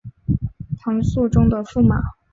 [0.79, 2.01] 唐肃宗的驸马。